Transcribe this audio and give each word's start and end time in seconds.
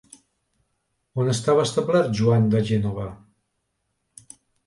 On 1.23 1.27
estava 1.33 1.65
establert 1.67 2.17
Joan 2.21 2.49
de 2.55 2.63
Gènova? 2.71 3.05